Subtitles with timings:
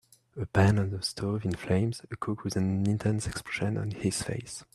[0.35, 4.23] A pan on the stove in flames a cook with an intense expression on his
[4.23, 4.63] face